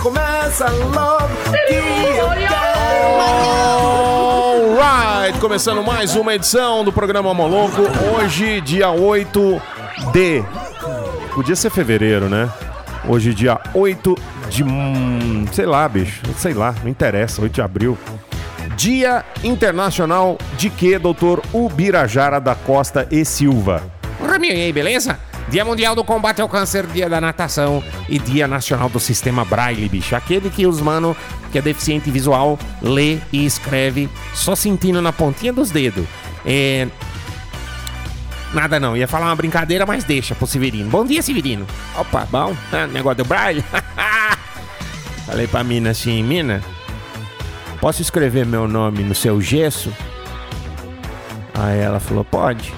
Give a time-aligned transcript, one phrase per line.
[0.00, 1.28] Começa logo
[1.68, 1.74] que
[2.18, 2.62] eu quero.
[4.80, 7.82] Alright, começando mais uma edição do programa Moloco.
[8.16, 9.62] Hoje, dia 8
[10.12, 10.42] de.
[11.34, 12.48] Podia ser fevereiro, né?
[13.06, 14.16] Hoje, dia 8
[14.48, 14.64] de.
[14.64, 16.20] hum, Sei lá, bicho.
[16.36, 17.40] Sei lá, não interessa.
[17.42, 17.96] 8 de abril.
[18.76, 23.82] Dia Internacional de quê, doutor Ubirajara da Costa e Silva?
[24.26, 25.18] Raminho, e aí, beleza?
[25.48, 29.88] Dia Mundial do Combate ao Câncer, Dia da Natação E Dia Nacional do Sistema Braille,
[29.88, 30.16] bicho.
[30.16, 31.16] Aquele que os mano
[31.50, 36.06] que é deficiente visual lê e escreve só sentindo na pontinha dos dedos.
[36.46, 36.88] É.
[38.54, 40.90] Nada não, ia falar uma brincadeira, mas deixa pro Severino.
[40.90, 41.66] Bom dia, Severino.
[41.96, 42.54] Opa, bom?
[42.72, 43.64] Ah, negócio do Braille?
[45.26, 46.62] Falei pra mina assim, mina,
[47.80, 49.90] posso escrever meu nome no seu gesso?
[51.54, 52.74] Aí ela falou, pode.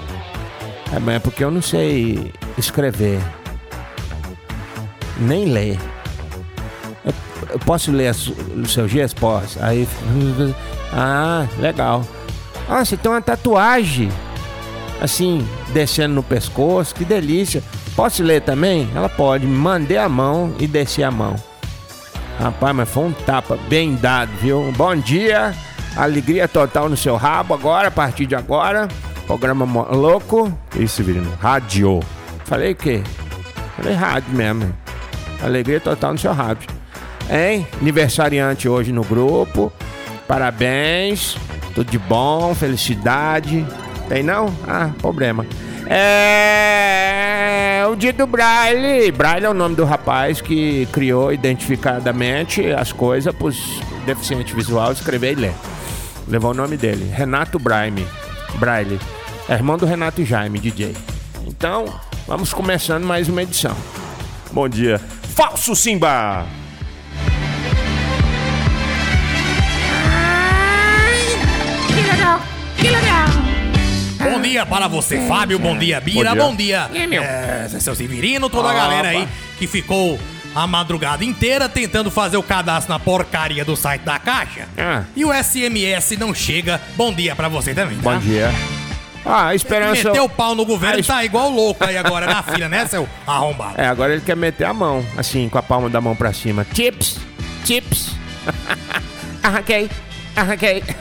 [0.93, 3.19] É, mas é porque eu não sei escrever.
[5.17, 5.79] Nem ler.
[7.05, 7.13] Eu,
[7.51, 9.15] eu posso ler a su- o seu gesso?
[9.15, 9.57] Posso.
[9.63, 9.87] Aí.
[10.93, 12.03] Ah, legal.
[12.69, 14.11] Ah, você tem uma tatuagem.
[15.01, 17.61] Assim, descendo no pescoço, que delícia.
[17.95, 18.89] Posso ler também?
[18.95, 19.45] Ela pode.
[19.45, 21.35] Mandei a mão e desci a mão.
[22.39, 24.69] Rapaz, mas foi um tapa bem dado, viu?
[24.75, 25.53] Bom dia,
[25.95, 28.89] alegria total no seu rabo agora, a partir de agora.
[29.25, 30.51] Programa louco.
[30.75, 31.31] Isso, Virino.
[31.41, 32.01] Rádio.
[32.45, 33.03] Falei o quê?
[33.75, 34.73] Falei rádio mesmo.
[35.43, 36.69] Alegria total no seu rádio.
[37.29, 37.67] Hein?
[37.81, 39.71] Aniversariante hoje no grupo.
[40.27, 41.37] Parabéns.
[41.73, 43.65] Tudo de bom, felicidade.
[44.07, 44.53] Tem não?
[44.67, 45.45] Ah, problema.
[45.87, 47.35] É
[47.87, 49.11] o dia do Braille.
[49.11, 54.97] Braille é o nome do rapaz que criou identificadamente as coisas para os deficientes visuais
[54.97, 55.53] escrever e ler.
[56.27, 58.05] Levou o nome dele, Renato Braille.
[58.55, 58.99] Braille.
[59.47, 60.95] É irmão do Renato Jaime, DJ.
[61.45, 61.85] Então,
[62.27, 63.75] vamos começando mais uma edição.
[64.51, 64.99] Bom dia.
[65.35, 66.45] Falso Simba!
[71.87, 72.41] Que legal!
[72.77, 73.27] Que legal!
[74.31, 75.59] Bom dia para você, Fábio.
[75.59, 76.33] Bom dia, Bira.
[76.35, 76.87] Bom dia.
[76.87, 77.21] Bom dia, aí, meu?
[77.23, 79.31] é, seu Severino, toda a galera aí Opa.
[79.59, 80.19] que ficou
[80.55, 84.67] a madrugada inteira tentando fazer o cadastro na porcaria do site da Caixa.
[84.77, 85.03] Ah.
[85.15, 86.81] E o SMS não chega.
[86.95, 88.13] Bom dia pra você também, tá?
[88.13, 88.49] Bom dia.
[89.25, 90.09] Ah, a esperança.
[90.09, 92.85] Meteu o pau no governo Ah, e tá igual louco aí agora na fila, né,
[92.85, 93.73] seu arrombado?
[93.81, 96.65] É, agora ele quer meter a mão, assim, com a palma da mão pra cima.
[96.73, 97.17] Chips,
[97.65, 98.11] chips.
[99.41, 99.89] arranquei,
[100.35, 100.83] arranquei.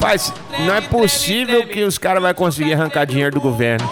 [0.00, 3.88] Mas não é possível que os caras vão conseguir arrancar dinheiro do governo.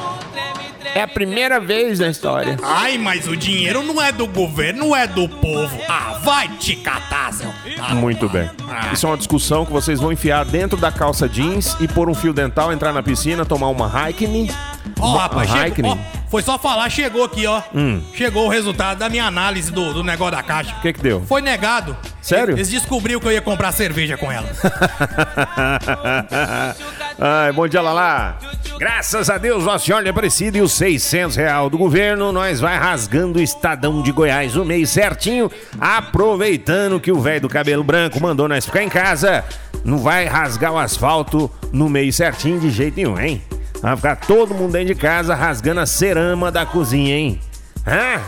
[0.99, 2.57] É a primeira vez na história.
[2.61, 5.79] Ai, mas o dinheiro não é do governo, não é do povo.
[5.89, 7.49] Ah, vai te catar, seu.
[7.79, 8.51] Ah, Muito bem.
[8.69, 8.91] Ah.
[8.93, 12.15] Isso é uma discussão que vocês vão enfiar dentro da calça jeans e pôr um
[12.15, 14.51] fio dental, entrar na piscina, tomar uma Heineken.
[14.99, 15.97] Ó, Uma- rapaz, chegou, ó,
[16.29, 17.63] foi só falar, chegou aqui, ó.
[17.73, 18.03] Hum.
[18.13, 20.75] Chegou o resultado da minha análise do, do negócio da caixa.
[20.79, 21.23] O que que deu?
[21.29, 21.97] Foi negado.
[22.21, 22.57] Sério?
[22.57, 24.49] Eles descobriram que eu ia comprar cerveja com ela.
[27.21, 28.39] Ai, bom dia, Lala.
[28.79, 33.41] Graças a Deus, Nossa Senhora Aparecida e os 600 real do governo, nós vai rasgando
[33.41, 35.51] o Estadão de Goiás o mês certinho,
[35.81, 39.45] aproveitando que o velho do cabelo branco mandou nós ficar em casa,
[39.85, 43.43] não vai rasgar o asfalto no mês certinho de jeito nenhum, hein?
[43.83, 47.41] Vai ficar todo mundo dentro de casa rasgando a cerama da cozinha, hein?
[47.85, 48.23] Hã?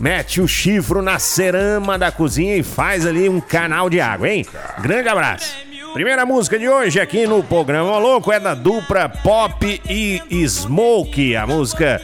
[0.00, 4.44] Mete o chifro na cerama da cozinha e faz ali um canal de água, hein?
[4.80, 5.71] Grande abraço.
[5.92, 11.46] Primeira música de hoje aqui no programa Louco é da dupla Pop e Smoke, a
[11.46, 12.00] música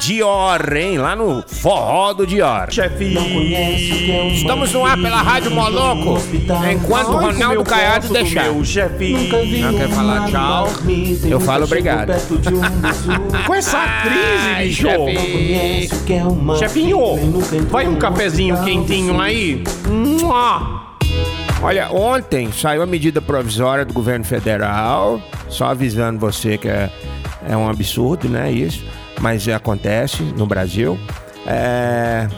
[0.00, 0.98] Dior, hein?
[0.98, 2.68] Lá no forró do Dior.
[4.32, 6.16] Estamos no ar pela Rádio Moloco.
[6.70, 8.44] Enquanto o Ronaldo Caiado deixar.
[8.52, 10.68] Não quer falar tchau?
[11.28, 12.12] Eu falo obrigado.
[13.46, 14.82] Com essa crise, bicho.
[14.82, 15.88] chefe.
[16.58, 16.98] Chefinho,
[17.68, 19.64] vai um cafezinho quentinho aí?
[19.88, 20.93] Mua.
[21.64, 25.18] Olha, ontem saiu a medida provisória do governo federal,
[25.48, 26.90] só avisando você que é,
[27.48, 28.52] é um absurdo, né?
[28.52, 28.84] Isso,
[29.18, 30.98] mas acontece no Brasil.
[31.46, 32.28] É,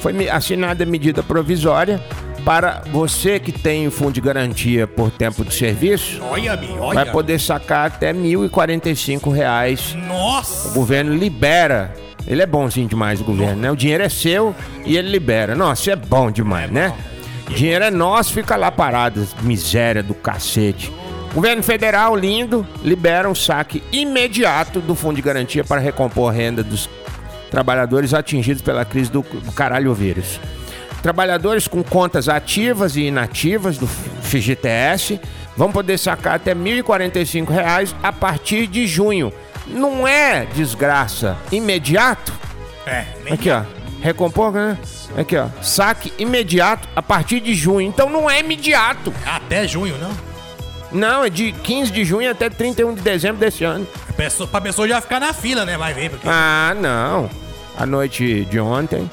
[0.00, 2.02] foi assinada a medida provisória
[2.44, 7.06] para você que tem fundo de garantia por tempo de serviço, Olha, Mi, vai olha.
[7.06, 10.74] poder sacar até 1.045 reais o Nossa.
[10.74, 11.94] governo libera.
[12.26, 13.70] Ele é bonzinho demais, o governo, né?
[13.70, 15.54] O dinheiro é seu e ele libera.
[15.54, 16.92] Nossa, é bom demais, né?
[17.52, 20.90] O dinheiro é nosso, fica lá parado, miséria do cacete.
[21.34, 26.64] Governo federal, lindo, libera um saque imediato do Fundo de Garantia para recompor a renda
[26.64, 26.88] dos
[27.50, 30.40] trabalhadores atingidos pela crise do, do caralho vírus.
[31.02, 35.20] Trabalhadores com contas ativas e inativas do FGTS
[35.54, 39.30] vão poder sacar até 1.045 reais a partir de junho.
[39.66, 42.32] Não é desgraça imediato?
[42.86, 43.81] É, nem Aqui, ó.
[44.02, 44.76] Recompor, né?
[45.16, 45.46] Aqui, ó.
[45.62, 47.86] Saque imediato a partir de junho.
[47.86, 49.12] Então não é imediato.
[49.24, 50.10] até junho, não.
[50.90, 53.86] Não, é de 15 de junho até 31 de dezembro desse ano.
[54.10, 55.78] A pessoa, pra pessoa já ficar na fila, né?
[55.78, 56.28] Vai ver, porque...
[56.28, 57.30] Ah, não.
[57.78, 59.10] À noite de ontem,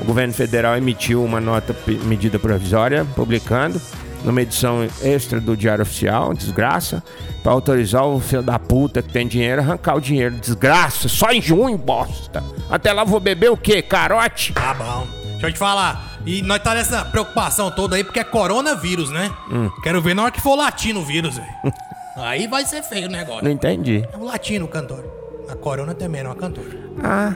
[0.00, 3.80] o governo federal emitiu uma nota medida provisória, publicando
[4.24, 7.02] numa edição extra do Diário Oficial, desgraça,
[7.42, 10.34] para autorizar o filho da puta que tem dinheiro arrancar o dinheiro.
[10.36, 12.42] Desgraça, só em junho, bosta.
[12.70, 13.82] Até lá vou beber o quê?
[13.82, 14.52] Carote?
[14.52, 15.06] Tá bom.
[15.32, 16.18] Deixa eu te falar.
[16.26, 19.30] E nós tá nessa preocupação toda aí porque é coronavírus, né?
[19.50, 19.70] Hum.
[19.82, 21.48] Quero ver na hora que for latino o vírus, velho.
[22.16, 23.42] aí vai ser feio o negócio.
[23.42, 24.06] Não entendi.
[24.12, 25.04] É o latino cantor.
[25.48, 26.68] A corona também não é uma cantora.
[27.02, 27.34] Ah,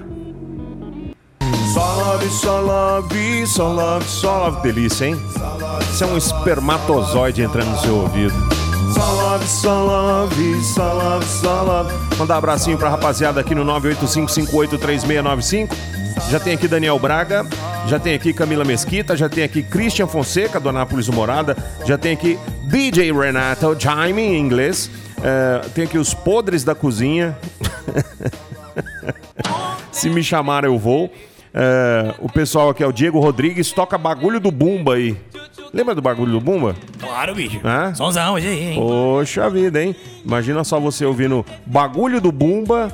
[1.74, 1.82] Só
[3.72, 4.62] love, só love.
[4.62, 5.20] Delícia, hein?
[5.92, 8.32] Isso é um espermatozoide entrando no seu ouvido.
[8.94, 10.54] Só love, só love.
[12.16, 15.70] Mandar um abracinho pra rapaziada aqui no 985583695.
[16.30, 17.44] Já tem aqui Daniel Braga,
[17.88, 22.12] já tem aqui Camila Mesquita, já tem aqui Christian Fonseca, do Anápolis Humorada, já tem
[22.12, 22.38] aqui
[22.70, 24.88] DJ Renato, Jaime em inglês,
[25.20, 27.36] é, tem aqui os podres da cozinha.
[29.90, 31.10] Se me chamar, eu vou.
[31.54, 35.16] É, o pessoal aqui é o Diego Rodrigues, toca bagulho do Bumba aí.
[35.72, 36.74] Lembra do bagulho do Bumba?
[36.98, 37.60] Claro, bicho.
[37.64, 37.94] Hã?
[37.94, 38.74] Sonzão hoje aí, hein?
[38.76, 39.94] Poxa vida, hein?
[40.24, 42.92] Imagina só você ouvindo bagulho do Bumba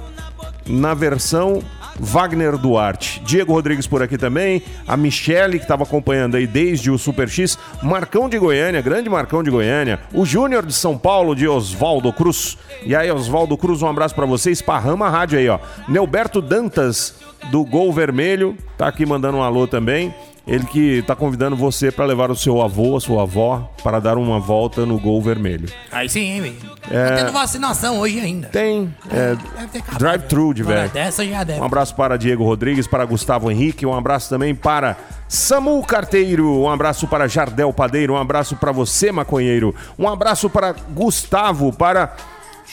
[0.66, 1.62] na versão
[1.98, 3.20] Wagner Duarte.
[3.24, 4.62] Diego Rodrigues por aqui também.
[4.88, 7.58] A Michele, que estava acompanhando aí desde o Super X.
[7.82, 10.00] Marcão de Goiânia, grande Marcão de Goiânia.
[10.12, 12.56] O Júnior de São Paulo, de Oswaldo Cruz.
[12.84, 14.50] E aí, Oswaldo Cruz, um abraço pra você.
[14.50, 15.58] Esparrama a rádio aí, ó.
[15.88, 17.16] Neuberto Dantas,
[17.50, 20.14] do Gol Vermelho, tá aqui mandando um alô também.
[20.46, 24.16] Ele que tá convidando você para levar o seu avô, a sua avó, para dar
[24.16, 25.68] uma volta no Gol Vermelho.
[25.92, 26.66] Aí sim, hein, bicho.
[26.88, 28.48] Tá tendo vacinação hoje ainda.
[28.48, 29.98] Tem é, Deve ter acabado.
[29.98, 30.90] drive-thru de velho.
[30.90, 31.60] Dessa já deve.
[31.60, 34.96] Um abraço para Diego Rodrigues, para Gustavo Henrique, um abraço também para
[35.28, 40.72] Samu Carteiro, um abraço para Jardel Padeiro, um abraço para você, maconheiro, um abraço para
[40.72, 42.16] Gustavo, para.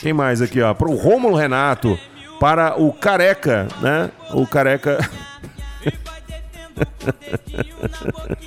[0.01, 0.73] Quem mais aqui, ó?
[0.73, 1.99] Para o Rômulo Renato,
[2.39, 4.11] para o Careca, né?
[4.31, 4.97] O Careca.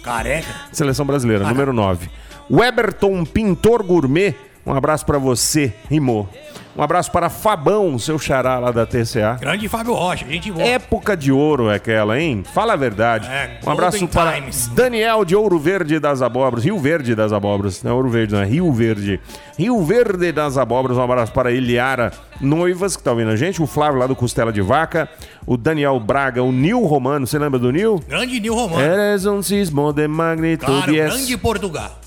[0.03, 0.49] Careca.
[0.73, 2.09] Seleção Brasileira, número 9.
[2.51, 4.35] Weberton Pintor Gourmet,
[4.67, 6.29] um abraço para você, rimou.
[6.77, 9.37] Um abraço para Fabão, seu xará lá da TCA.
[9.41, 10.65] Grande Fábio Rocha, gente boa.
[10.65, 12.45] Época de ouro é aquela, hein?
[12.55, 13.29] Fala a verdade.
[13.29, 14.69] É, um abraço para Times.
[14.69, 16.65] Daniel de Ouro Verde das Abóboras.
[16.65, 17.83] Rio Verde das Abóboras.
[17.83, 19.21] Não é Ouro Verde, não é Rio Verde.
[19.59, 20.97] Rio Verde das Abóboras.
[20.97, 23.61] Um abraço para Eliara Noivas, que tá ouvindo a gente.
[23.61, 25.09] O Flávio lá do Costela de Vaca.
[25.45, 27.27] O Daniel Braga, o Nil Romano.
[27.27, 28.01] Você lembra do Nil?
[28.09, 28.81] Grande Nil Romano.
[28.81, 30.67] Eres um sismo de magnitude.
[30.67, 32.01] Claro, grande Portugal.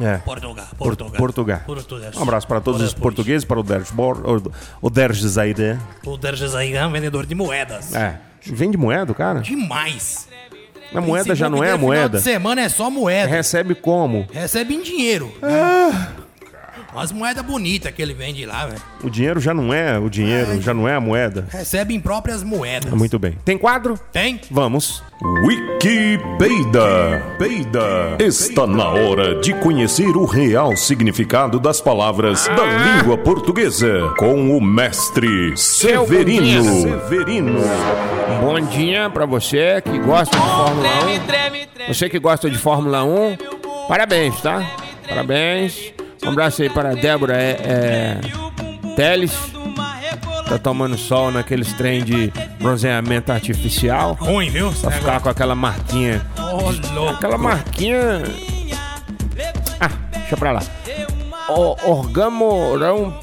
[0.00, 0.18] É.
[0.18, 1.16] Portugal, Por- Portugal.
[1.16, 1.60] Portugal.
[1.66, 2.16] Português.
[2.16, 3.44] Um abraço para todos os Português.
[3.44, 5.78] portugueses, para o Derge Bor- o- o Derge Zaire.
[6.04, 7.94] O Derges aí é um vendedor de moedas.
[7.94, 8.18] É.
[8.42, 9.40] Vende moeda, cara?
[9.40, 10.28] Demais.
[10.94, 12.18] A moeda já não é a moeda.
[12.18, 13.28] Final de semana é só moeda.
[13.30, 14.26] Recebe como?
[14.32, 15.32] Recebe em dinheiro.
[15.40, 16.08] né?
[16.92, 18.82] Umas moedas bonitas que ele vende lá, velho.
[19.02, 21.46] O dinheiro já não é o dinheiro, já não é a moeda.
[21.50, 22.92] Recebe em próprias moedas.
[22.92, 23.36] Muito bem.
[23.44, 23.98] Tem quadro?
[24.12, 24.40] Tem?
[24.50, 25.02] Vamos.
[25.44, 27.22] Wikipedia.
[27.38, 28.16] Peida.
[28.18, 34.60] Está na hora de conhecer o real significado das palavras da língua portuguesa com o
[34.60, 36.64] mestre Severino.
[36.82, 37.60] Severino.
[38.40, 40.88] Bom dia pra você que gosta de Fórmula
[41.86, 41.88] 1.
[41.88, 43.36] Você que gosta de Fórmula 1,
[43.88, 44.62] parabéns, tá?
[45.08, 45.92] Parabéns.
[46.24, 48.20] Um abraço aí para a Débora é, é,
[48.94, 49.32] Teles.
[50.48, 54.16] Tá tomando sol naqueles trem de bronzeamento artificial.
[54.20, 54.72] Ruim, viu?
[54.72, 56.26] Pra ficar com aquela marquinha.
[56.92, 57.14] Louco.
[57.14, 58.22] Aquela marquinha.
[59.80, 60.62] Ah, deixa pra lá.
[61.48, 63.14] O, orgamorão.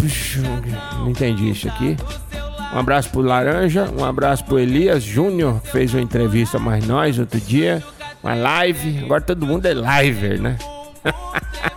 [0.99, 1.97] Não entendi isso aqui.
[2.73, 7.17] Um abraço pro Laranja, um abraço pro Elias Júnior, que fez uma entrevista mais nós
[7.19, 7.83] outro dia.
[8.23, 9.03] Uma live.
[9.03, 10.57] Agora todo mundo é liver, né?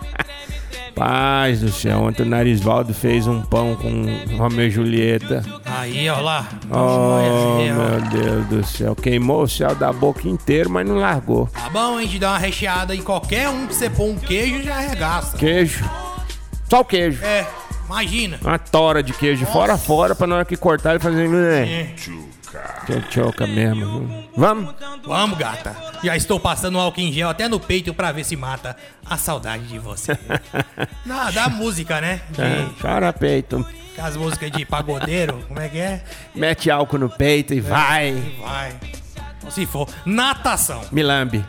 [0.95, 4.05] Paz do céu, ontem o Narisvaldo fez um pão com
[4.37, 5.43] Romeu e Julieta.
[5.65, 6.47] Aí, ó lá.
[6.69, 8.95] Oh, meu Deus do céu.
[8.95, 11.47] Queimou o céu da boca inteira, mas não largou.
[11.47, 14.63] Tá bom, a gente dá uma recheada em qualquer um que você pôr um queijo
[14.63, 15.37] já arregaça.
[15.37, 15.83] Queijo.
[16.69, 17.23] Só o queijo.
[17.23, 17.47] É,
[17.85, 18.39] imagina.
[18.41, 21.29] Uma tora de queijo fora a fora pra na hora que cortar ele fazer.
[21.33, 21.95] É.
[22.85, 24.07] Tchotchoca mesmo.
[24.07, 24.29] viu?
[24.35, 24.73] Vamos?
[25.05, 25.75] Vamos, gata.
[26.03, 29.17] Já estou passando um álcool em gel até no peito pra ver se mata a
[29.17, 30.17] saudade de você.
[31.05, 32.21] Não, da música, né?
[32.29, 33.65] De, É, chora peito.
[33.97, 36.03] As músicas de pagodeiro, como é que é?
[36.33, 38.09] Mete álcool no peito e vai.
[38.09, 38.75] E vai.
[39.49, 39.87] Se for.
[40.05, 40.81] Natação.
[40.91, 41.45] Milambe.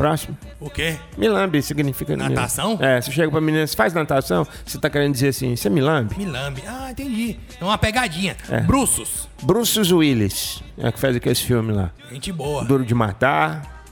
[0.00, 0.34] Próximo.
[0.58, 0.96] O quê?
[1.18, 2.16] Milambe significa.
[2.16, 2.78] Natação?
[2.80, 6.16] É, você chega pra menina, você faz natação, você tá querendo dizer assim, você milambe?
[6.16, 6.62] Milambe.
[6.66, 7.38] Ah, entendi.
[7.60, 8.34] É uma pegadinha.
[8.48, 8.60] É.
[8.62, 9.28] Bruços.
[9.42, 11.90] Bruce Willis, é que faz aquele filme lá.
[12.10, 12.64] Gente boa.
[12.64, 13.84] Duro de Matar.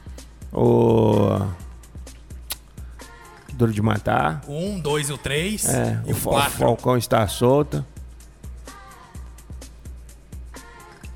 [0.51, 1.47] O.
[3.53, 4.41] Duro de Matar.
[4.49, 5.69] Um, dois o três.
[5.69, 6.41] É, e o, o.
[6.51, 7.85] Falcão está solto.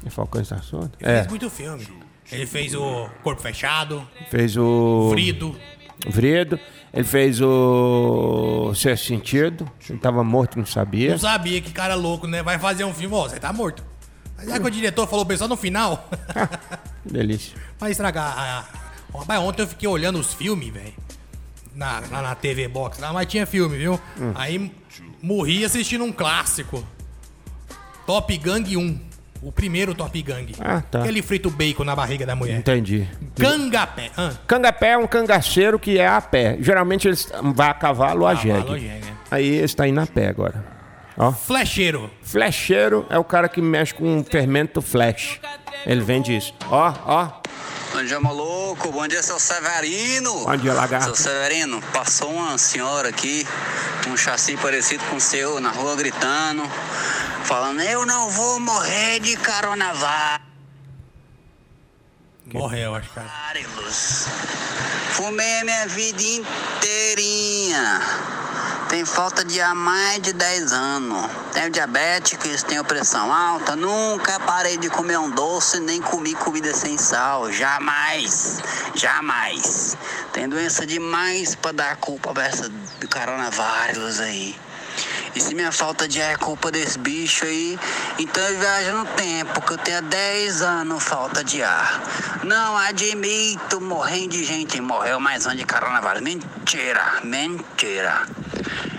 [0.04, 0.98] O Falcão está solto?
[1.00, 1.88] Ele É, fez muito filme.
[2.32, 5.10] Ele fez o Corpo Fechado, fez o.
[5.12, 5.56] Frido.
[6.06, 6.58] Vredo.
[6.92, 8.72] Ele fez o.
[8.74, 9.70] Sexto Sentido.
[9.88, 11.10] Ele tava morto, não sabia.
[11.10, 12.42] Não sabia que cara louco, né?
[12.42, 13.84] Vai fazer um filme, ó, você tá morto.
[14.36, 16.10] Mas é que o diretor falou bem só no final.
[17.04, 17.56] Delícia.
[17.78, 18.68] Vai estragar
[19.14, 20.94] Rapaz, ontem eu fiquei olhando os filmes, velho.
[21.74, 24.00] Na, lá na TV Box, lá, mas tinha filme, viu?
[24.18, 24.32] Hum.
[24.34, 24.72] Aí
[25.22, 26.86] morri assistindo um clássico.
[28.06, 29.11] Top Gang 1.
[29.42, 30.54] O primeiro Top Gang.
[30.60, 31.00] Ah, tá.
[31.00, 32.58] Aquele frito bacon na barriga da mulher.
[32.58, 33.08] Entendi.
[33.36, 34.10] Cangapé.
[34.16, 36.56] Ah, Cangapé é um cangaceiro que é a pé.
[36.60, 38.70] Geralmente eles vai a cavalo ou a Cavalo jegue.
[38.70, 39.12] ou jegue, é.
[39.30, 40.64] Aí está indo a pé agora.
[41.16, 41.32] Ó.
[41.32, 42.08] flecheiro.
[42.22, 45.40] Flecheiro é o cara que mexe com um fermento flash.
[45.84, 46.54] Ele vende isso.
[46.70, 47.28] Ó, ó.
[47.92, 48.90] Bom dia, maluco.
[48.90, 50.44] Bom dia, seu Severino.
[50.44, 51.06] Bom dia, lagarto.
[51.06, 53.46] Seu Severino, passou uma senhora aqui,
[54.08, 56.62] um chassi parecido com o seu, na rua gritando,
[57.44, 60.40] falando: Eu não vou morrer de coronavírus.
[62.52, 63.30] Morreu, acho, cara.
[65.12, 68.00] Fumei a minha vida inteirinha.
[68.88, 71.30] Tem falta de há mais de 10 anos.
[71.52, 73.74] Tenho diabetes, tenho pressão alta.
[73.74, 77.50] Nunca parei de comer um doce, nem comi comida sem sal.
[77.50, 78.58] Jamais.
[78.94, 79.96] Jamais.
[80.32, 84.54] Tem doença demais pra dar culpa pra essa do coronavírus aí.
[85.34, 87.78] E se minha falta de ar é culpa desse bicho aí,
[88.18, 92.02] então eu viajo no tempo, que eu tenho há 10 anos falta de ar.
[92.44, 94.78] Não admito morrendo de gente.
[94.80, 96.20] Morreu mais um de coronavírus.
[96.20, 98.26] Mentira, mentira.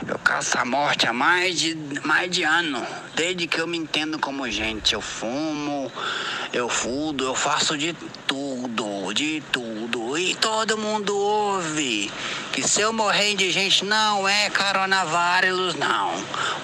[0.07, 2.83] Eu caço a morte há mais de, mais de ano.
[3.15, 4.93] Desde que eu me entendo como gente.
[4.93, 5.91] Eu fumo,
[6.51, 7.93] eu fudo, eu faço de
[8.25, 10.17] tudo, de tudo.
[10.17, 12.11] E todo mundo ouve
[12.53, 16.13] que se eu morrer de gente não é coronavírus, não.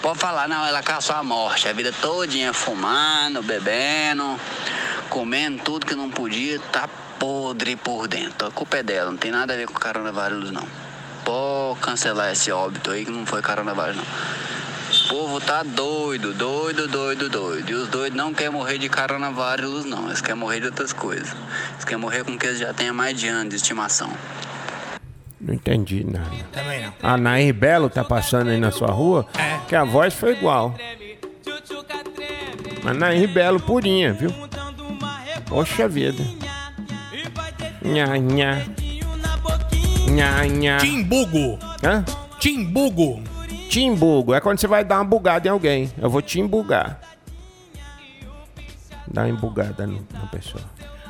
[0.03, 1.67] Pode falar, não, ela caçou a morte.
[1.67, 4.39] A vida todinha fumando, bebendo,
[5.10, 8.48] comendo tudo que não podia, tá podre por dentro.
[8.48, 10.67] A culpa é dela, não tem nada a ver com coronavírus, não.
[11.25, 14.05] Pode cancelar esse óbito aí que não foi coronavírus, não.
[14.05, 17.67] O povo tá doido, doido, doido, doido.
[17.67, 20.05] E os doidos não querem morrer de coronavírus, não.
[20.05, 21.36] Eles querem morrer de outras coisas.
[21.72, 24.15] Eles querem morrer com que eles já há mais de anos de estimação.
[25.39, 26.29] Não entendi nada.
[26.51, 26.93] Também não.
[27.01, 29.58] A Nair Belo tá passando aí na sua rua, É.
[29.67, 30.75] que a voz foi igual.
[32.84, 34.34] Mas Nair Belo purinha, viu?
[35.48, 36.24] Poxa vida.
[37.81, 38.65] Nha, nha.
[40.10, 40.77] Nha, nha.
[40.77, 41.58] Timbugo.
[41.84, 42.03] Hã?
[42.39, 43.24] Timbugo.
[43.69, 44.34] Timbugo.
[44.34, 45.91] É quando você vai dar uma bugada em alguém.
[45.98, 47.00] Eu vou te embugar.
[49.08, 50.63] Dá uma embugada na pessoa.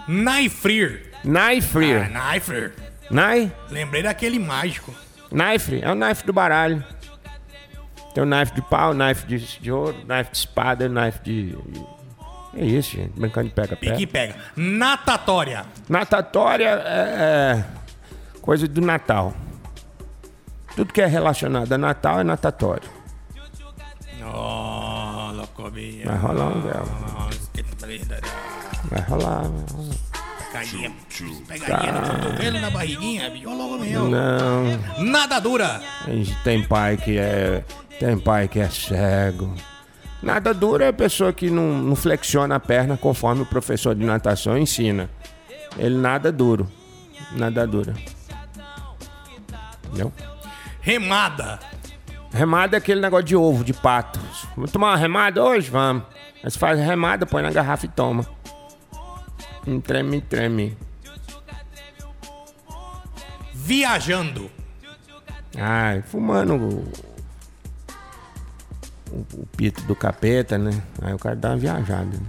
[0.07, 1.11] Naifrir.
[1.23, 1.93] Knife.
[1.93, 2.73] Ah, Naifrir.
[3.09, 3.51] Knife?
[3.69, 4.93] Lembrei daquele mágico.
[5.29, 5.79] Knife.
[5.81, 6.83] É o knife do baralho.
[8.13, 11.57] Tem o knife de pau, knife de, de ouro, knife de espada, knife de...
[12.55, 13.11] É isso, gente.
[13.19, 14.01] Brincando de Pique pega-pega.
[14.01, 14.35] e pega.
[14.55, 15.65] Natatória.
[15.87, 17.65] Natatória é, é
[18.41, 19.33] coisa do Natal.
[20.75, 22.89] Tudo que é relacionado a Natal é natatório.
[24.23, 26.05] Oh, loucobia.
[26.05, 26.85] Vai rolar um véu.
[28.89, 29.43] Vai rolar.
[30.59, 30.91] Pegadinha.
[31.47, 33.29] Pegadinha no cotovelo, na barriguinha.
[33.29, 33.49] bicho.
[33.49, 34.09] Ô, louco meu.
[34.09, 35.03] Não.
[35.05, 35.81] Nadadura.
[36.05, 37.63] A gente tem pai que é.
[37.99, 39.53] Tem pai que é cego.
[40.21, 44.03] Nada duro é a pessoa que não, não flexiona a perna conforme o professor de
[44.03, 45.09] natação ensina.
[45.77, 46.69] Ele nada duro.
[47.31, 47.93] Nada dura.
[49.85, 50.11] Entendeu?
[50.81, 51.59] Remada.
[52.31, 54.19] Remada é aquele negócio de ovo, de pato.
[54.55, 55.69] Vamos tomar uma remada hoje?
[55.69, 56.03] Vamos.
[56.43, 58.25] Você faz remada, põe na garrafa e toma.
[59.67, 60.77] Um treme, treme.
[63.53, 64.49] Viajando.
[65.57, 66.91] Ai, fumando o,
[69.11, 70.81] o- o pito do capeta, né?
[71.01, 72.05] Aí o cara dá uma viajada.
[72.05, 72.25] né?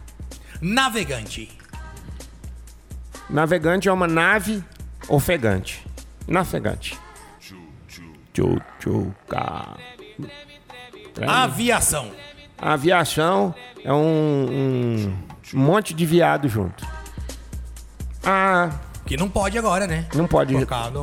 [0.61, 1.51] Navegante.
[3.29, 4.63] Navegante é uma nave
[5.09, 5.87] ofegante.
[6.27, 6.99] Navegante.
[8.33, 9.77] Tchu, tchu, cá.
[11.15, 11.33] Treme.
[11.33, 12.11] Aviação.
[12.59, 15.09] A aviação é um,
[15.55, 16.87] um monte de viado junto.
[18.25, 18.71] Ah,
[19.07, 20.07] Que não pode agora, né?
[20.15, 20.55] não pode.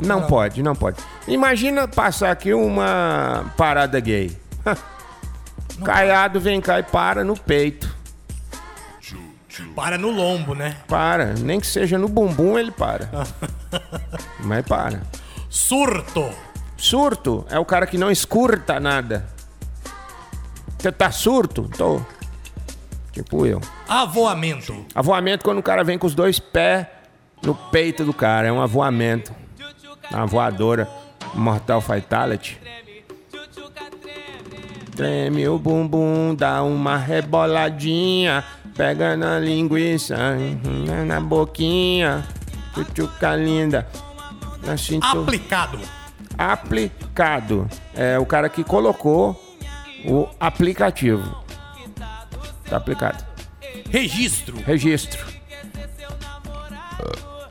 [0.01, 0.97] Não pode, não pode.
[1.27, 4.37] Imagina passar aqui uma parada gay.
[5.83, 7.95] Caiado vem cá e para no peito.
[9.75, 10.77] Para no lombo, né?
[10.87, 11.33] Para.
[11.33, 13.09] Nem que seja no bumbum, ele para.
[14.39, 15.01] Mas para.
[15.49, 16.29] Surto.
[16.75, 19.25] Surto é o cara que não escurta nada.
[20.77, 21.67] Você tá surto?
[21.75, 21.99] Tô.
[23.11, 23.59] Tipo eu.
[23.89, 24.85] Avoamento.
[24.93, 26.85] Avoamento quando o cara vem com os dois pés
[27.41, 28.47] no peito do cara.
[28.47, 29.33] É um avoamento.
[30.11, 30.89] Uma voadora.
[31.33, 32.59] Mortal Fatality.
[34.95, 38.43] Treme o bumbum, dá uma reboladinha.
[38.75, 42.25] Pega na linguiça, uhum, na boquinha.
[42.73, 43.87] Tchutchuca linda.
[45.01, 45.79] Aplicado.
[46.37, 47.67] aplicado.
[47.95, 49.39] É o cara que colocou
[50.05, 51.43] o aplicativo.
[52.69, 53.23] Tá aplicado.
[53.89, 54.57] Registro.
[54.65, 55.25] Registro.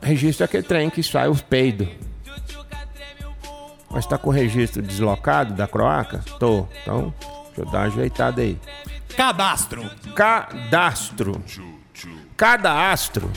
[0.07, 1.89] Registro é aquele trem que sai os peidos.
[3.91, 6.23] Mas tá com o registro deslocado da croaca?
[6.39, 6.65] Tô.
[6.81, 7.13] Então,
[7.47, 8.57] deixa eu dar uma ajeitada aí.
[9.17, 9.83] Cadastro.
[10.15, 11.43] Cadastro.
[12.37, 13.29] Cada astro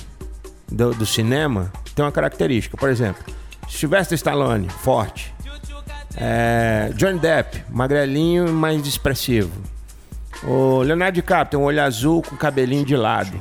[0.70, 2.76] do, do cinema tem uma característica.
[2.76, 3.24] Por exemplo,
[3.68, 5.34] Sylvester Stallone, forte.
[6.16, 9.50] É, Johnny Depp, magrelinho e mais expressivo.
[10.44, 13.40] O Leonardo DiCaprio tem um olho azul com cabelinho de lado.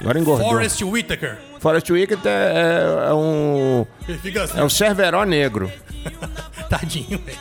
[0.00, 0.48] Agora engordou.
[0.48, 1.53] Forrest Whitaker.
[1.64, 4.58] Forrest Whitaker é, é um Ele fica assim.
[4.60, 5.72] é um Cerveró negro.
[6.68, 7.38] Tadinho, velho.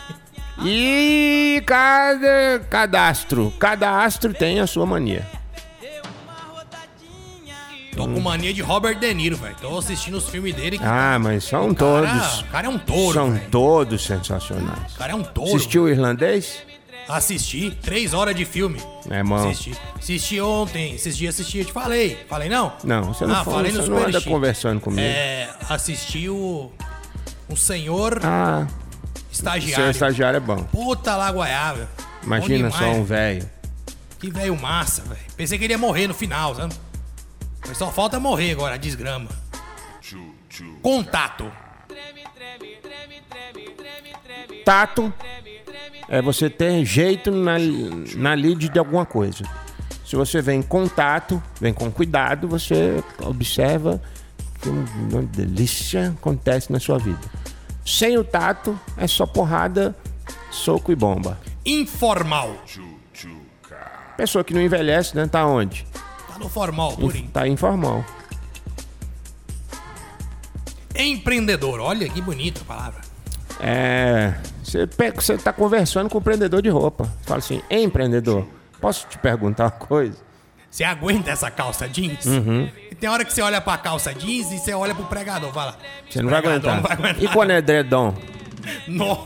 [0.66, 5.28] E cada cadastro, cada astro tem a sua mania.
[7.94, 9.56] Tô com mania de Robert De Niro, velho.
[9.62, 10.78] Tô assistindo os filmes dele.
[10.78, 12.40] que Ah, mas são o cara, todos.
[12.40, 13.50] O cara é um touro, São velho.
[13.52, 14.94] todos sensacionais.
[14.94, 15.50] O cara é um touro.
[15.56, 16.64] Assistiu o irlandês?
[17.08, 17.72] Assisti.
[17.82, 18.80] Três horas de filme.
[19.10, 19.36] É bom.
[19.36, 19.76] Assisti.
[19.98, 20.96] Assisti ontem.
[20.96, 22.18] Esses dias assisti, eu te falei.
[22.30, 22.74] Falei não?
[22.84, 25.02] Não, você não, ah, fala, falei você no não Super anda conversando comigo.
[25.02, 26.72] É, assisti o...
[27.50, 28.66] O Senhor Ah,
[29.32, 29.90] Estagiário.
[29.92, 30.64] estagiário é bom.
[30.64, 31.34] Puta lá.
[32.24, 33.50] Imagina só um velho.
[34.20, 35.22] Que velho massa, velho.
[35.36, 36.74] Pensei que ele ia morrer no final, sabe?
[37.68, 39.30] Mas só falta morrer agora, a desgrama.
[40.82, 41.52] Contato.
[44.64, 45.14] Tato
[46.14, 47.54] é você ter jeito na,
[48.16, 49.44] na lide de alguma coisa.
[50.06, 54.00] Se você vem com tato, vem com cuidado, você observa
[54.62, 57.20] que um- uma delícia acontece na sua vida.
[57.84, 59.96] Sem o tato, é só porrada,
[60.52, 61.40] soco e bomba.
[61.66, 62.56] Informal.
[64.16, 65.26] Pessoa que não envelhece, né?
[65.28, 65.84] Tá onde?
[66.28, 67.30] Tá no formal, purinho.
[67.30, 68.06] Tá informal.
[70.96, 71.80] Empreendedor.
[71.80, 73.02] Olha que bonita a palavra.
[73.60, 74.34] É.
[74.64, 77.08] Você, pega- você tá conversando com o empreendedor de roupa.
[77.24, 78.46] Fala assim, "Ei, empreendedor,
[78.82, 80.18] posso te perguntar uma coisa?
[80.70, 82.26] Você aguenta essa calça jeans?
[82.26, 82.68] Uhum.
[82.90, 85.52] E tem hora que você olha pra calça jeans e você olha pro pregador.
[85.54, 85.78] Fala.
[86.10, 86.76] Você não vai "Pregador aguentar.
[86.76, 87.24] Não vai aguentar.
[87.24, 88.16] E quando é edredom?
[88.88, 89.18] Nó.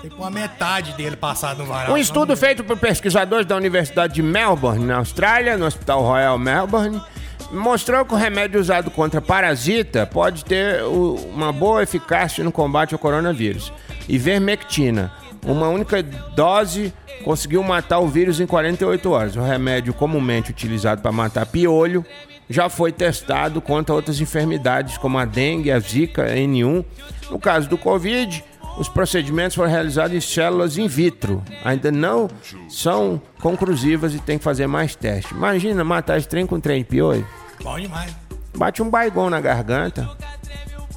[0.00, 1.92] Tem pôr a metade dele passado no varal.
[1.94, 7.00] Um estudo feito por pesquisadores da Universidade de Melbourne, na Austrália, no Hospital Royal Melbourne,
[7.50, 12.98] mostrou que o remédio usado contra parasita pode ter uma boa eficácia no combate ao
[12.98, 13.72] coronavírus.
[14.08, 15.12] Ivermectina,
[15.44, 16.92] uma única dose
[17.24, 19.36] conseguiu matar o vírus em 48 horas.
[19.36, 22.04] O remédio comumente utilizado para matar piolho
[22.48, 26.84] já foi testado contra outras enfermidades como a dengue, a zika, a N1.
[27.30, 28.44] No caso do Covid,
[28.76, 31.42] os procedimentos foram realizados em células in vitro.
[31.64, 32.28] Ainda não
[32.68, 35.30] são conclusivas e tem que fazer mais testes.
[35.30, 37.26] Imagina matar esse trem com trem de piolho.
[37.62, 38.14] Bom demais.
[38.56, 40.08] Bate um baigão na garganta.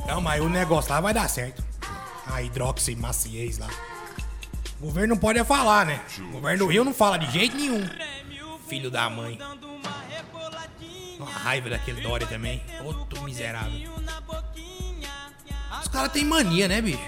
[0.07, 1.63] Não, mas o negócio lá vai dar certo.
[2.25, 3.67] A hidroximaciez lá.
[4.79, 5.99] O governo não pode é falar, né?
[6.19, 7.83] O governo do Rio não fala de jeito nenhum.
[8.67, 9.39] Filho da mãe.
[11.17, 12.61] Uma raiva daquele Dória também.
[12.83, 13.91] Outro miserável.
[15.81, 16.99] Os caras têm mania, né, bicho?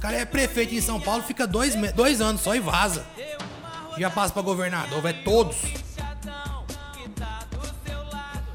[0.00, 3.04] Os caras é prefeito em São Paulo, fica dois, dois anos só e vaza.
[3.98, 5.58] Já passa pra governador, vai todos.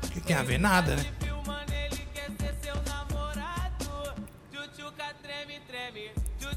[0.04, 0.58] O que tem a ver?
[0.58, 1.06] Nada, né?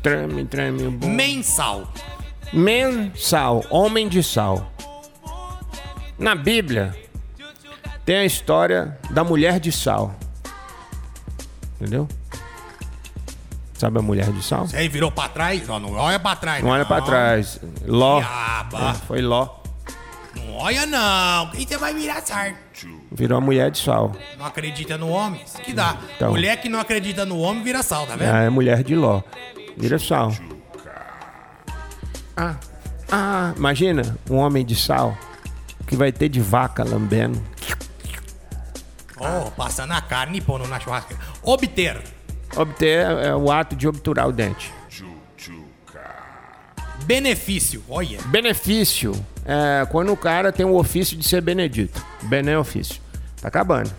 [0.02, 1.06] Treme, treme o bom.
[1.06, 1.92] Mensal.
[2.50, 4.72] Mensal, homem de sal.
[6.18, 6.96] Na Bíblia
[8.06, 10.16] tem a história da mulher de sal.
[11.78, 12.08] Entendeu?
[13.78, 14.66] Sabe a mulher de sal?
[14.66, 15.68] Você aí virou pra trás?
[15.68, 16.64] Ó, não olha pra trás.
[16.64, 17.60] Não olha pra trás.
[17.86, 18.18] Ló.
[18.18, 18.90] Diaba.
[18.90, 19.48] É, Foi Ló.
[20.34, 21.52] Não olha não.
[21.54, 22.58] E você vai virar sarto.
[23.12, 24.16] Virou a mulher de sal.
[24.36, 25.40] Não acredita no homem?
[25.46, 25.96] Isso que dá.
[26.16, 26.30] Então.
[26.30, 28.34] Mulher que não acredita no homem vira sal, tá vendo?
[28.34, 29.22] Ah, é mulher de Ló.
[29.76, 30.32] Vira sal.
[32.36, 32.56] Ah,
[33.12, 35.16] ah, imagina um homem de sal
[35.86, 37.40] que vai ter de vaca lambendo.
[39.20, 41.22] Oh, passando a carne e pondo na churrasqueira.
[41.42, 42.17] Obter.
[42.60, 44.72] Obter é o ato de obturar o dente.
[47.04, 47.82] Benefício.
[47.88, 48.18] Olha.
[48.26, 49.12] Benefício
[49.44, 52.04] é quando o cara tem o ofício de ser benedito.
[52.22, 53.00] Bené ofício.
[53.40, 53.90] Tá acabando.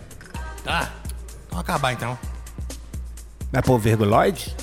[0.62, 0.90] Tá.
[1.48, 2.16] Vamos acabar então.
[3.50, 4.54] Vai pôr virguloide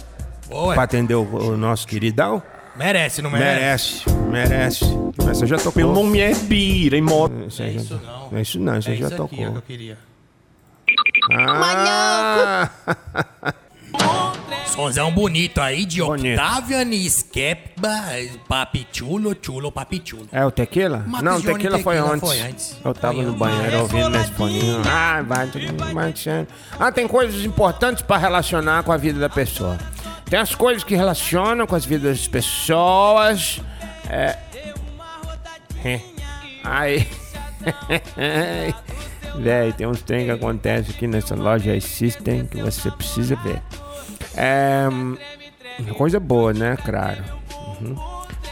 [0.47, 0.73] Boa.
[0.75, 2.41] pra atender o, o nosso queridão?
[2.75, 4.03] Merece, não merece?
[4.07, 4.85] Merece, merece.
[5.25, 5.73] Mas você já tocou.
[5.83, 7.33] Meu nome é Bira, em moto.
[7.47, 8.29] Isso aí já- Isso não.
[8.31, 9.45] Não é isso não, você É já isso aqui tocou.
[9.47, 9.97] ó, que eu queria.
[11.33, 12.69] Ah,
[14.77, 16.39] Sonzão bonito aí de Bonito.
[16.39, 17.89] Octavian Skepba,
[18.47, 20.27] papichulo, chulo, papichulo.
[20.31, 21.03] é o tequila?
[21.07, 22.29] Não, o Johnny tequila, foi, Tequila antes.
[22.29, 22.77] foi antes.
[22.85, 24.83] Eu tava Foi no banheiro ouvindo nesse foninho.
[24.85, 26.47] Ah, vai, tudo marchando.
[26.79, 29.79] Ah, tem coisas importantes pra relacionar com a vida da pessoa.
[30.29, 33.59] Tem as coisas que relacionam com as vidas das pessoas.
[34.07, 34.37] É.
[35.83, 35.99] É.
[36.63, 37.07] Aí.
[39.39, 43.59] Véi, tem uns trem que acontecem aqui nessa loja System que você precisa ver.
[44.37, 44.87] É.
[45.93, 47.23] Coisa boa, né, claro.
[47.81, 47.95] Uhum.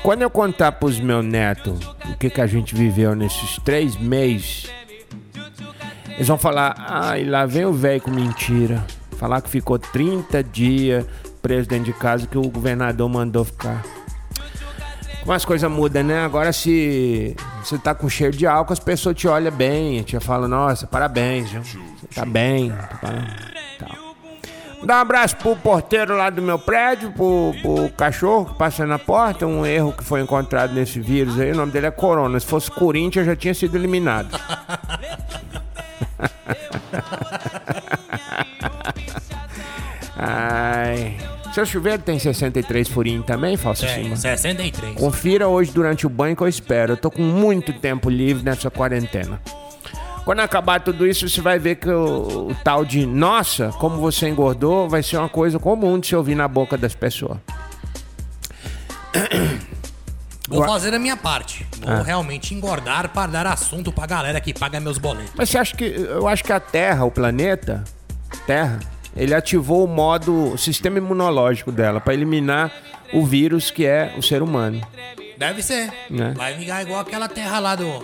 [0.04, 4.70] Quando eu contar pros meus netos o que, que a gente viveu nesses três meses,
[6.10, 8.86] eles vão falar: ai, lá vem o velho com mentira.
[9.18, 11.06] Falar que ficou 30 dias
[11.42, 13.84] preso dentro de casa que o governador mandou ficar.
[15.22, 16.24] Como as coisas mudam, né?
[16.24, 20.48] Agora, se você tá com cheiro de álcool, as pessoas te olham bem, te falam:
[20.48, 21.64] nossa, parabéns, viu?
[21.64, 22.72] Você tá bem.
[22.72, 23.28] Tá bem.
[23.80, 24.15] Tal.
[24.84, 29.00] Dá um abraço pro porteiro lá do meu prédio, pro, pro cachorro que passa na
[29.00, 29.48] porta.
[29.48, 31.52] Um erro que foi encontrado nesse vírus aí.
[31.52, 32.40] O nome dele é Corona.
[32.40, 34.30] Se fosse Corinthians, já tinha sido eliminado.
[40.18, 41.18] Ai.
[41.54, 44.16] Seu chuveiro tem 63 furinhos também, falso Tem, cima?
[44.18, 44.96] 63.
[44.96, 46.94] Confira hoje durante o banho que eu espero.
[46.94, 49.40] Eu tô com muito tempo livre nessa quarentena.
[50.26, 54.28] Quando acabar tudo isso, você vai ver que o, o tal de nossa, como você
[54.28, 57.38] engordou, vai ser uma coisa comum de se ouvir na boca das pessoas.
[60.50, 61.66] Vou fazer a minha parte.
[61.80, 65.32] Vou realmente engordar para dar assunto pra galera que paga meus boletos.
[65.36, 65.86] Mas você acha que.
[65.86, 67.84] Eu acho que a Terra, o planeta,
[68.46, 68.80] Terra,
[69.16, 72.72] ele ativou o modo, o sistema imunológico dela para eliminar
[73.12, 74.82] o vírus que é o ser humano.
[75.38, 75.92] Deve ser.
[76.10, 76.34] Né?
[76.36, 78.00] Vai virar igual aquela terra lá do.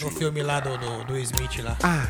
[0.00, 1.76] Do filme lá do, do, do Smith lá.
[1.82, 2.06] Ah.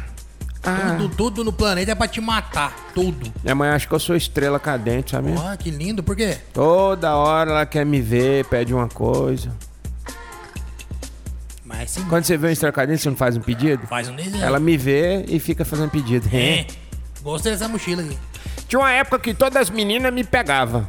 [0.65, 0.97] Ah.
[0.99, 2.75] Tudo, tudo no planeta é pra te matar.
[2.93, 3.33] Tudo.
[3.43, 5.33] Minha mãe acha que eu sou estrela cadente, sabe?
[5.37, 6.39] Ó, que lindo, por quê?
[6.53, 9.53] Toda hora ela quer me ver, pede uma coisa.
[11.65, 13.87] Mas sim, Quando você vê um estrela cadente, você não faz um pedido?
[13.87, 14.43] faz um desenho.
[14.43, 16.29] Ela me vê e fica fazendo pedido.
[16.33, 16.67] É.
[17.23, 18.19] Gostei dessa mochila aqui.
[18.69, 20.89] Tinha uma época que todas as meninas me pegavam.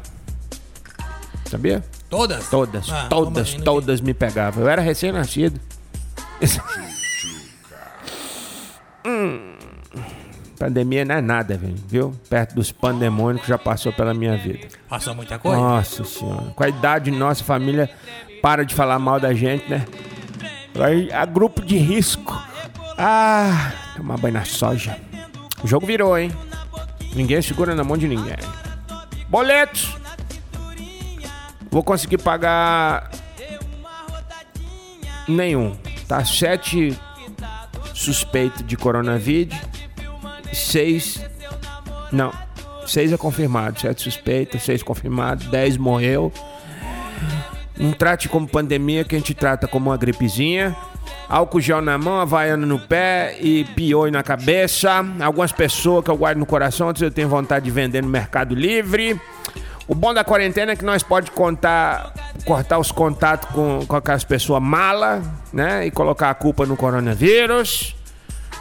[1.50, 1.84] Sabia?
[2.10, 2.50] Todas?
[2.50, 4.64] Todas, Ah, todas, todas me pegavam.
[4.64, 5.60] Eu era recém-nascido.
[9.06, 9.54] Hum.
[10.60, 12.16] Pandemia não é nada, velho, viu?
[12.30, 14.68] Perto dos pandemônios que já passou pela minha vida.
[14.90, 15.58] Passou muita coisa?
[15.58, 16.52] Nossa senhora.
[16.56, 17.90] Com a idade nossa família
[18.42, 19.86] para de falar mal da gente, né?
[20.80, 22.34] Aí, a grupo de risco.
[22.98, 24.98] Ah, tomar banho na soja.
[25.64, 26.32] O jogo virou, hein?
[27.14, 28.36] Ninguém segura na mão de ninguém.
[29.30, 29.96] Boletos.
[31.78, 33.12] Vou conseguir pagar
[35.28, 35.78] nenhum.
[36.08, 37.00] Tá sete
[37.94, 39.56] suspeitos de coronavírus.
[40.52, 41.24] Seis.
[42.12, 42.34] Não.
[42.88, 43.80] Seis é confirmado.
[43.80, 46.34] Sete suspeitos, seis confirmados, dez morreu.
[47.78, 50.76] Não trate como pandemia, que a gente trata como uma gripezinha.
[51.30, 55.06] Álcool gel na mão, havaiano no pé e piolho na cabeça.
[55.20, 58.56] Algumas pessoas que eu guardo no coração, outras eu tenho vontade de vender no Mercado
[58.56, 59.22] Livre.
[59.88, 62.14] O bom da quarentena é que nós pode contar,
[62.46, 65.22] cortar os contatos com, com aquelas pessoas mala,
[65.54, 65.86] né?
[65.86, 67.96] E colocar a culpa no coronavírus.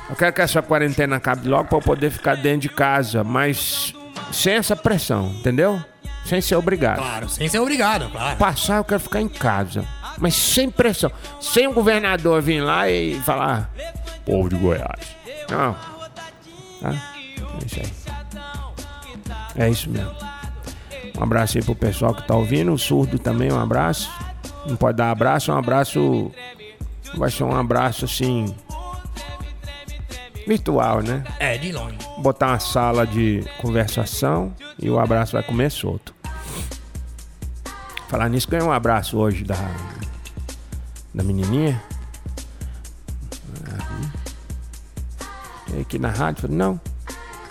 [0.09, 3.93] Eu quero que essa quarentena acabe logo para eu poder ficar dentro de casa, mas
[4.33, 5.83] sem essa pressão, entendeu?
[6.25, 6.99] Sem ser obrigado.
[6.99, 8.37] Claro, sem ser obrigado, claro.
[8.37, 9.85] Passar, eu quero ficar em casa.
[10.19, 11.11] Mas sem pressão.
[11.41, 13.71] Sem o governador vir lá e falar,
[14.25, 15.17] povo de Goiás.
[15.51, 15.77] Não.
[16.81, 16.95] Tá?
[17.61, 17.93] É isso aí.
[19.57, 20.26] É isso mesmo.
[21.19, 22.73] Um abraço aí pro pessoal que tá ouvindo.
[22.73, 24.11] O surdo também, um abraço.
[24.67, 26.31] Não pode dar abraço, um abraço.
[27.17, 28.55] Vai ser um abraço assim.
[30.47, 31.25] Virtual, né?
[31.41, 31.99] É, de longe.
[32.19, 36.15] botar uma sala de conversação e o abraço vai comer solto.
[38.09, 39.57] Falar nisso, ganhei um abraço hoje da,
[41.13, 41.83] da menininha.
[45.81, 46.81] Aqui na rádio, falei, não,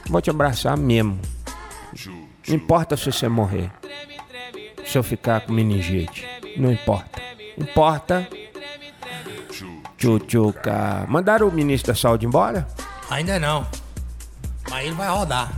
[0.09, 1.19] vou te abraçar mesmo.
[2.47, 3.71] Não importa se você morrer.
[4.85, 6.27] Se eu ficar com meningite.
[6.57, 7.21] Não importa.
[7.57, 8.27] Importa.
[9.97, 11.05] Tchutchuca.
[11.07, 12.67] Mandaram o ministro da saúde embora?
[13.09, 13.65] Ainda não.
[14.69, 15.51] Mas ele vai rodar.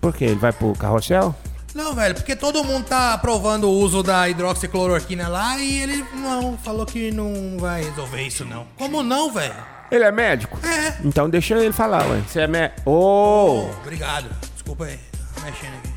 [0.00, 0.24] Por quê?
[0.24, 1.34] Ele vai pro carrossel?
[1.74, 6.56] Não, velho, porque todo mundo tá aprovando o uso da hidroxicloroquina lá e ele não
[6.56, 8.66] falou que não vai resolver isso não.
[8.78, 9.54] Como não, velho?
[9.90, 10.58] Ele é médico?
[10.66, 10.96] É.
[11.04, 12.22] Então deixa ele falar, ué.
[12.26, 12.90] Você é médico?
[12.90, 13.70] Ô!
[13.82, 14.28] Obrigado.
[14.54, 14.98] Desculpa aí.
[15.34, 15.95] Tô mexendo aqui.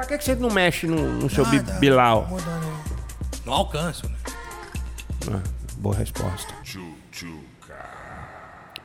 [0.00, 2.26] Pra que que você não mexe no, no seu Ah, bi- bilau?
[2.30, 3.40] Mudando aí.
[3.44, 4.16] Não alcanço, né?
[5.30, 5.40] Ah,
[5.76, 6.54] boa resposta.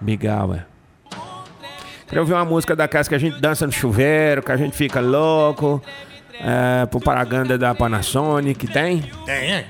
[0.02, 0.66] Bigal, ué.
[2.06, 5.00] Queria ouvir uma música daquelas que a gente dança no chuveiro, que a gente fica
[5.00, 5.82] louco.
[6.34, 9.02] É, propaganda da Panasonic, tem?
[9.26, 9.66] Tem, hein?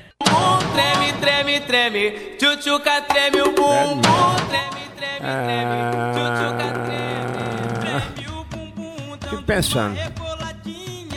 [0.74, 4.02] Treme, treme, treme, tchutchuca treme o bumbum.
[4.02, 9.18] Treme, treme, treme, tchutchuca treme, treme o bumbum.
[9.30, 10.25] Fico pensando.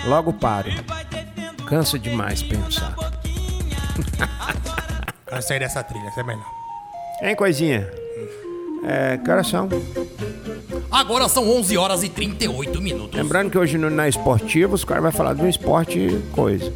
[0.06, 0.70] Logo paro.
[1.66, 2.94] Cansa demais pensar.
[5.26, 6.46] Cansei dessa trilha, você é melhor.
[7.22, 7.90] Hein, coisinha?
[8.84, 9.68] É, que horas são?
[10.90, 13.14] Agora são 11 horas e 38 minutos.
[13.18, 16.72] Lembrando que hoje no, na esportiva os caras vão falar de um esporte coisa.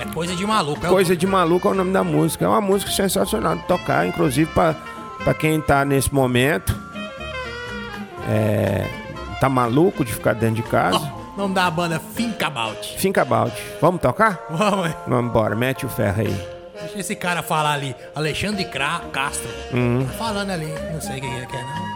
[0.00, 0.84] É coisa de maluco.
[0.84, 2.44] é o- Coisa de maluco é o nome da música.
[2.44, 4.74] É uma música sensacional de tocar, inclusive pra,
[5.22, 6.74] pra quem tá nesse momento.
[8.28, 8.86] É,
[9.40, 11.12] tá maluco de ficar dentro de casa.
[11.36, 12.96] Ó, nome da banda Think About.
[12.98, 13.52] Think about.
[13.80, 14.40] Vamos tocar?
[14.50, 14.94] Vamos, hein?
[15.06, 16.48] Vamos embora, mete o ferro aí.
[16.80, 17.94] Deixa esse cara falar ali.
[18.14, 19.48] Alexandre Cra- Castro.
[19.72, 20.04] Hum.
[20.06, 20.72] Tá falando ali.
[20.92, 21.90] Não sei o que ele quer, não.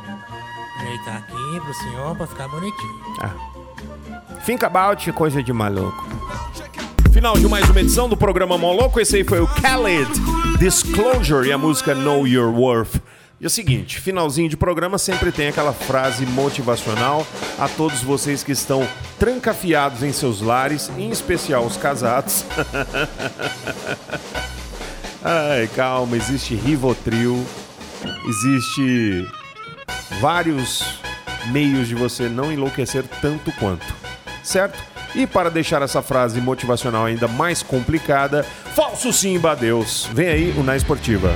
[0.83, 2.94] Ajeitar aqui pro senhor pra ficar bonitinho.
[3.23, 3.31] Ah.
[4.44, 6.05] Think about, coisa de maluco.
[7.12, 9.01] Final de mais uma edição do programa Moloco.
[9.01, 10.11] Esse aí foi o Khaled
[10.59, 12.97] Disclosure e a música Know Your Worth.
[13.40, 17.27] E é o seguinte, finalzinho de programa sempre tem aquela frase motivacional
[17.59, 18.87] a todos vocês que estão
[19.18, 22.44] trancafiados em seus lares, em especial os casados.
[25.23, 27.44] Ai, calma, existe Rivotril,
[28.29, 29.27] existe
[30.20, 31.01] vários
[31.51, 33.87] meios de você não enlouquecer tanto quanto,
[34.42, 34.79] certo?
[35.14, 38.42] E para deixar essa frase motivacional ainda mais complicada,
[38.75, 40.09] falso Simba, Deus.
[40.12, 41.31] Vem aí o Na Esportiva.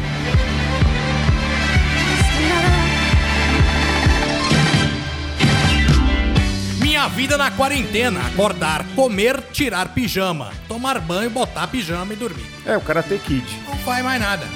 [7.18, 8.24] Vida na quarentena.
[8.28, 10.52] Acordar, comer, tirar pijama.
[10.68, 12.46] Tomar banho, botar pijama e dormir.
[12.64, 13.44] É o Karate Kid.
[13.66, 14.46] Não faz mais nada.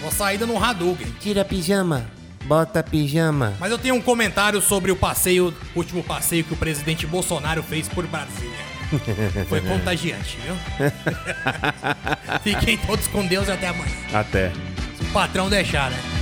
[0.00, 1.06] Vou saída no Hadouken.
[1.20, 2.10] Tira pijama,
[2.44, 3.54] bota pijama.
[3.60, 7.62] Mas eu tenho um comentário sobre o passeio, o último passeio que o presidente Bolsonaro
[7.62, 8.66] fez por Brasília.
[9.48, 10.56] Foi contagiante, viu?
[12.42, 13.94] Fiquem todos com Deus e até amanhã.
[14.12, 14.50] Até.
[14.96, 16.17] Se o patrão deixar, né?